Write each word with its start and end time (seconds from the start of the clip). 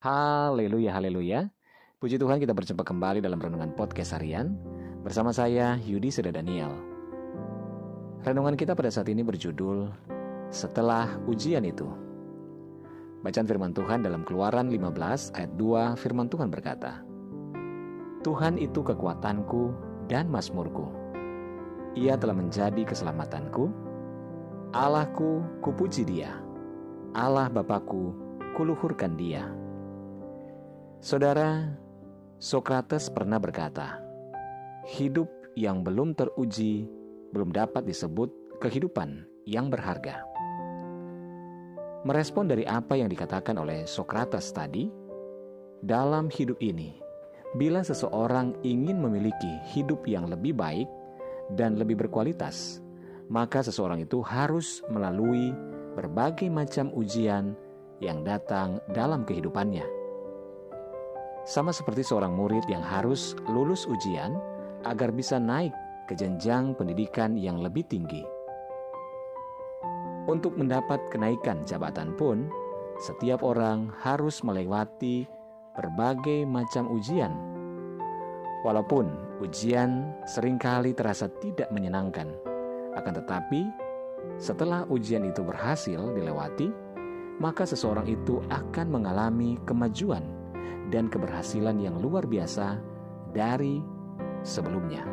Haleluya, 0.00 0.96
haleluya. 0.96 1.52
Puji 2.00 2.16
Tuhan 2.16 2.40
kita 2.40 2.56
berjumpa 2.56 2.88
kembali 2.88 3.20
dalam 3.20 3.36
Renungan 3.36 3.76
Podcast 3.76 4.16
Harian 4.16 4.56
bersama 5.04 5.28
saya 5.28 5.76
Yudi 5.76 6.08
Seda 6.08 6.32
Daniel. 6.32 6.72
Renungan 8.24 8.56
kita 8.56 8.72
pada 8.72 8.88
saat 8.88 9.12
ini 9.12 9.20
berjudul 9.20 9.92
Setelah 10.48 11.20
Ujian 11.28 11.68
Itu. 11.68 11.84
Bacaan 13.20 13.44
firman 13.44 13.76
Tuhan 13.76 14.00
dalam 14.00 14.24
Keluaran 14.24 14.72
15 14.72 15.36
ayat 15.36 15.52
2 15.60 16.00
firman 16.00 16.32
Tuhan 16.32 16.48
berkata, 16.48 17.04
Tuhan 18.24 18.56
itu 18.56 18.80
kekuatanku 18.80 19.76
dan 20.08 20.32
masmurku. 20.32 20.88
Ia 21.92 22.16
telah 22.16 22.40
menjadi 22.40 22.88
keselamatanku. 22.88 23.68
Allahku, 24.72 25.44
kupuji 25.60 26.08
dia. 26.08 26.40
Allah 27.12 27.52
Bapakku, 27.52 28.16
kuluhurkan 28.56 29.20
dia. 29.20 29.59
Saudara, 31.00 31.64
Sokrates 32.36 33.08
pernah 33.08 33.40
berkata, 33.40 34.04
hidup 34.84 35.32
yang 35.56 35.80
belum 35.80 36.12
teruji 36.12 36.84
belum 37.32 37.56
dapat 37.56 37.88
disebut 37.88 38.28
kehidupan 38.60 39.24
yang 39.48 39.72
berharga. 39.72 40.20
Merespon 42.04 42.52
dari 42.52 42.68
apa 42.68 43.00
yang 43.00 43.08
dikatakan 43.08 43.56
oleh 43.56 43.88
Sokrates 43.88 44.52
tadi, 44.52 44.92
dalam 45.80 46.28
hidup 46.28 46.60
ini, 46.60 47.00
bila 47.56 47.80
seseorang 47.80 48.60
ingin 48.60 49.00
memiliki 49.00 49.56
hidup 49.72 50.04
yang 50.04 50.28
lebih 50.28 50.52
baik 50.52 50.84
dan 51.56 51.80
lebih 51.80 51.96
berkualitas, 51.96 52.84
maka 53.32 53.64
seseorang 53.64 54.04
itu 54.04 54.20
harus 54.20 54.84
melalui 54.92 55.56
berbagai 55.96 56.52
macam 56.52 56.92
ujian 56.92 57.56
yang 58.04 58.20
datang 58.20 58.84
dalam 58.92 59.24
kehidupannya 59.24 59.99
sama 61.50 61.74
seperti 61.74 62.06
seorang 62.06 62.30
murid 62.30 62.62
yang 62.70 62.78
harus 62.78 63.34
lulus 63.50 63.82
ujian 63.90 64.38
agar 64.86 65.10
bisa 65.10 65.34
naik 65.42 65.74
ke 66.06 66.14
jenjang 66.14 66.78
pendidikan 66.78 67.34
yang 67.34 67.58
lebih 67.58 67.82
tinggi. 67.90 68.22
Untuk 70.30 70.54
mendapat 70.54 71.02
kenaikan 71.10 71.66
jabatan 71.66 72.14
pun, 72.14 72.46
setiap 73.02 73.42
orang 73.42 73.90
harus 73.98 74.46
melewati 74.46 75.26
berbagai 75.74 76.46
macam 76.46 76.86
ujian. 76.86 77.34
Walaupun 78.62 79.10
ujian 79.42 80.06
sering 80.30 80.54
kali 80.54 80.94
terasa 80.94 81.26
tidak 81.42 81.66
menyenangkan, 81.74 82.30
akan 82.94 83.12
tetapi 83.18 83.66
setelah 84.38 84.86
ujian 84.86 85.26
itu 85.26 85.42
berhasil 85.42 85.98
dilewati, 86.14 86.70
maka 87.42 87.66
seseorang 87.66 88.06
itu 88.06 88.38
akan 88.54 88.86
mengalami 88.86 89.58
kemajuan 89.66 90.39
dan 90.90 91.06
keberhasilan 91.06 91.78
yang 91.78 91.96
luar 91.98 92.26
biasa 92.26 92.78
dari 93.30 93.78
sebelumnya. 94.42 95.06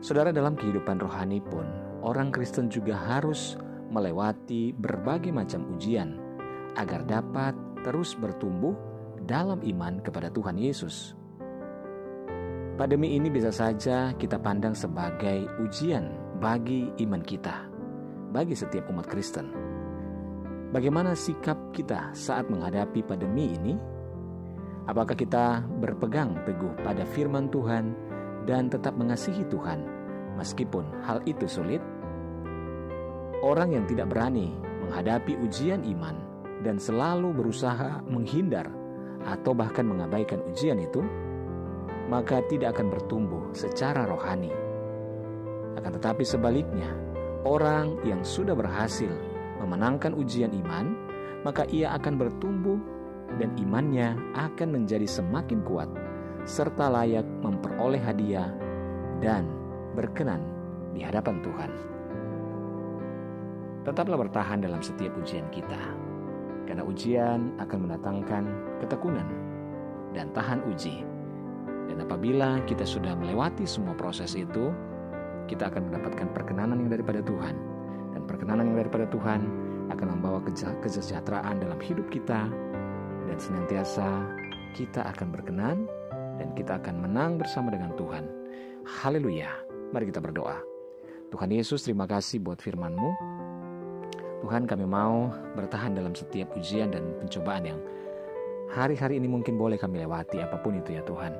Saudara, 0.00 0.32
dalam 0.32 0.56
kehidupan 0.56 0.96
rohani 0.96 1.44
pun, 1.44 1.68
orang 2.00 2.32
Kristen 2.32 2.72
juga 2.72 2.96
harus 2.96 3.60
melewati 3.92 4.72
berbagai 4.72 5.28
macam 5.28 5.68
ujian 5.76 6.16
agar 6.78 7.04
dapat 7.04 7.52
terus 7.84 8.16
bertumbuh 8.16 8.72
dalam 9.28 9.60
iman 9.60 10.00
kepada 10.00 10.32
Tuhan 10.32 10.56
Yesus. 10.56 11.12
Pandemi 12.80 13.12
ini 13.12 13.28
bisa 13.28 13.52
saja 13.52 14.16
kita 14.16 14.40
pandang 14.40 14.72
sebagai 14.72 15.44
ujian 15.60 16.16
bagi 16.40 16.88
iman 17.04 17.20
kita, 17.20 17.68
bagi 18.32 18.56
setiap 18.56 18.88
umat 18.88 19.04
Kristen. 19.04 19.69
Bagaimana 20.70 21.18
sikap 21.18 21.74
kita 21.74 22.14
saat 22.14 22.46
menghadapi 22.46 23.02
pandemi 23.02 23.58
ini? 23.58 23.74
Apakah 24.86 25.18
kita 25.18 25.66
berpegang 25.66 26.46
teguh 26.46 26.78
pada 26.86 27.02
firman 27.10 27.50
Tuhan 27.50 27.90
dan 28.46 28.70
tetap 28.70 28.94
mengasihi 28.94 29.42
Tuhan 29.50 29.82
meskipun 30.38 30.86
hal 31.02 31.26
itu 31.26 31.50
sulit? 31.50 31.82
Orang 33.42 33.74
yang 33.74 33.82
tidak 33.90 34.14
berani 34.14 34.54
menghadapi 34.86 35.42
ujian 35.42 35.82
iman 35.90 36.14
dan 36.62 36.78
selalu 36.78 37.34
berusaha 37.34 38.06
menghindar 38.06 38.70
atau 39.26 39.50
bahkan 39.50 39.90
mengabaikan 39.90 40.38
ujian 40.54 40.78
itu, 40.78 41.02
maka 42.06 42.46
tidak 42.46 42.78
akan 42.78 42.94
bertumbuh 42.94 43.42
secara 43.58 44.06
rohani. 44.06 44.54
Akan 45.74 45.98
tetapi 45.98 46.22
sebaliknya, 46.22 46.94
orang 47.42 47.98
yang 48.06 48.22
sudah 48.22 48.54
berhasil 48.54 49.29
memenangkan 49.60 50.16
ujian 50.16 50.50
iman, 50.64 50.96
maka 51.44 51.68
ia 51.68 51.92
akan 51.94 52.16
bertumbuh 52.16 52.80
dan 53.38 53.52
imannya 53.60 54.16
akan 54.34 54.74
menjadi 54.74 55.06
semakin 55.06 55.62
kuat 55.62 55.86
serta 56.48 56.88
layak 56.88 57.24
memperoleh 57.44 58.00
hadiah 58.00 58.50
dan 59.20 59.46
berkenan 59.94 60.40
di 60.96 61.04
hadapan 61.04 61.38
Tuhan. 61.44 61.70
Tetaplah 63.84 64.18
bertahan 64.20 64.60
dalam 64.64 64.80
setiap 64.80 65.12
ujian 65.20 65.46
kita, 65.52 65.80
karena 66.68 66.84
ujian 66.84 67.54
akan 67.60 67.78
mendatangkan 67.86 68.44
ketekunan 68.82 69.28
dan 70.16 70.32
tahan 70.32 70.64
uji. 70.68 71.04
Dan 71.88 72.06
apabila 72.06 72.62
kita 72.70 72.86
sudah 72.86 73.18
melewati 73.18 73.66
semua 73.66 73.96
proses 73.98 74.36
itu, 74.38 74.70
kita 75.50 75.72
akan 75.72 75.90
mendapatkan 75.90 76.28
perkenanan 76.30 76.86
yang 76.86 76.92
daripada 76.92 77.18
Tuhan 77.24 77.69
dan 78.20 78.28
perkenanan 78.28 78.68
yang 78.68 78.84
daripada 78.84 79.08
Tuhan 79.08 79.40
akan 79.88 80.06
membawa 80.12 80.44
kesejahteraan 80.84 81.56
dalam 81.56 81.80
hidup 81.80 82.12
kita 82.12 82.52
dan 83.24 83.38
senantiasa 83.40 84.28
kita 84.76 85.08
akan 85.08 85.32
berkenan 85.32 85.88
dan 86.36 86.52
kita 86.52 86.76
akan 86.76 87.00
menang 87.00 87.40
bersama 87.40 87.72
dengan 87.72 87.96
Tuhan. 87.96 88.28
Haleluya. 88.84 89.48
Mari 89.96 90.12
kita 90.12 90.20
berdoa. 90.20 90.60
Tuhan 91.32 91.48
Yesus 91.48 91.80
terima 91.80 92.04
kasih 92.04 92.44
buat 92.44 92.60
firman-Mu. 92.60 93.10
Tuhan 94.44 94.68
kami 94.68 94.84
mau 94.84 95.32
bertahan 95.56 95.96
dalam 95.96 96.12
setiap 96.12 96.52
ujian 96.60 96.92
dan 96.92 97.16
pencobaan 97.24 97.72
yang 97.72 97.80
hari-hari 98.68 99.16
ini 99.16 99.32
mungkin 99.32 99.56
boleh 99.56 99.80
kami 99.80 100.04
lewati 100.04 100.44
apa 100.44 100.60
pun 100.60 100.76
itu 100.76 100.92
ya 100.92 101.00
Tuhan. 101.08 101.32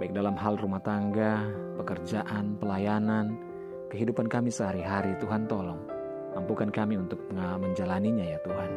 Baik 0.00 0.16
dalam 0.16 0.40
hal 0.40 0.56
rumah 0.56 0.80
tangga, 0.80 1.44
pekerjaan, 1.76 2.56
pelayanan, 2.56 3.51
kehidupan 3.92 4.24
kami 4.32 4.48
sehari-hari 4.48 5.12
Tuhan 5.20 5.44
tolong. 5.44 5.84
Mampukan 6.32 6.72
kami 6.72 6.96
untuk 6.96 7.20
menjalaninya 7.36 8.24
ya 8.24 8.40
Tuhan. 8.40 8.70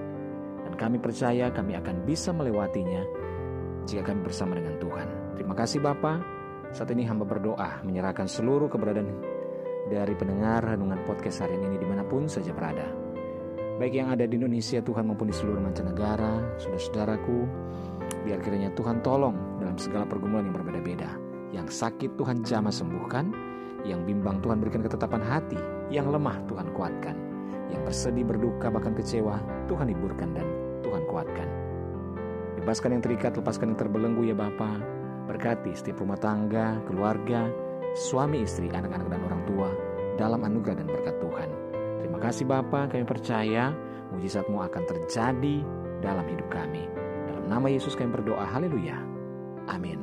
Dan 0.68 0.74
kami 0.76 1.00
percaya 1.00 1.48
kami 1.56 1.80
akan 1.80 2.04
bisa 2.04 2.36
melewatinya 2.36 3.00
jika 3.88 4.12
kami 4.12 4.28
bersama 4.28 4.60
dengan 4.60 4.76
Tuhan. 4.76 5.08
Terima 5.40 5.56
kasih 5.56 5.80
Bapa. 5.80 6.20
Saat 6.76 6.92
ini 6.92 7.08
hamba 7.08 7.24
berdoa 7.24 7.80
menyerahkan 7.88 8.28
seluruh 8.28 8.68
keberadaan 8.68 9.08
dari 9.88 10.12
pendengar 10.20 10.68
renungan 10.68 11.00
podcast 11.08 11.48
hari 11.48 11.56
ini 11.56 11.80
di 11.80 11.88
mana 11.88 12.04
pun 12.04 12.28
saja 12.28 12.52
berada. 12.52 12.84
Baik 13.80 13.96
yang 13.96 14.12
ada 14.12 14.28
di 14.28 14.36
Indonesia 14.36 14.84
Tuhan 14.84 15.08
maupun 15.08 15.32
di 15.32 15.36
seluruh 15.36 15.64
mancanegara 15.64 16.60
saudara-saudaraku 16.60 17.38
biar 18.28 18.44
kiranya 18.44 18.76
Tuhan 18.76 19.00
tolong 19.00 19.64
dalam 19.64 19.80
segala 19.80 20.04
pergumulan 20.04 20.52
yang 20.52 20.56
berbeda-beda. 20.60 21.08
Yang 21.56 21.72
sakit 21.80 22.20
Tuhan 22.20 22.44
jamah 22.44 22.74
sembuhkan 22.74 23.55
yang 23.86 24.02
bimbang 24.04 24.42
Tuhan 24.42 24.58
berikan 24.58 24.82
ketetapan 24.82 25.22
hati, 25.22 25.58
yang 25.94 26.10
lemah 26.10 26.42
Tuhan 26.50 26.74
kuatkan, 26.74 27.16
yang 27.70 27.86
bersedih 27.86 28.26
berduka 28.26 28.74
bahkan 28.74 28.98
kecewa 28.98 29.38
Tuhan 29.70 29.88
hiburkan 29.94 30.34
dan 30.34 30.48
Tuhan 30.82 31.06
kuatkan. 31.06 31.48
Bebaskan 32.62 32.98
yang 32.98 33.04
terikat, 33.06 33.38
lepaskan 33.38 33.74
yang 33.74 33.80
terbelenggu 33.80 34.26
ya 34.26 34.34
Bapa. 34.34 34.82
Berkati 35.26 35.74
setiap 35.74 36.06
rumah 36.06 36.22
tangga, 36.22 36.78
keluarga, 36.86 37.50
suami 37.98 38.46
istri, 38.46 38.70
anak-anak 38.70 39.10
dan 39.10 39.22
orang 39.26 39.42
tua 39.50 39.70
dalam 40.22 40.42
anugerah 40.46 40.82
dan 40.82 40.88
berkat 40.90 41.18
Tuhan. 41.18 41.50
Terima 42.02 42.18
kasih 42.22 42.46
Bapa, 42.46 42.86
kami 42.90 43.06
percaya 43.06 43.74
mujizatmu 44.14 44.62
akan 44.62 44.84
terjadi 44.86 45.66
dalam 46.06 46.26
hidup 46.30 46.46
kami. 46.54 46.86
Dalam 47.26 47.50
nama 47.50 47.68
Yesus 47.70 47.98
kami 47.98 48.14
berdoa, 48.14 48.46
haleluya. 48.46 49.02
Amin. 49.66 49.98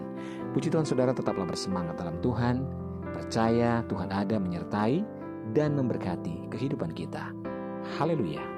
Puji 0.50 0.68
Tuhan 0.68 0.82
saudara 0.82 1.14
tetaplah 1.14 1.46
bersemangat 1.46 1.94
dalam 1.94 2.18
Tuhan 2.18 2.66
Percaya 3.12 3.84
Tuhan 3.86 4.10
ada 4.10 4.36
menyertai 4.40 5.04
dan 5.52 5.76
memberkati 5.76 6.48
kehidupan 6.48 6.96
kita. 6.96 7.32
Haleluya! 7.96 8.51